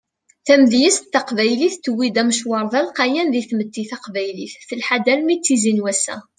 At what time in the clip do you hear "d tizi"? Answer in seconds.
5.37-5.73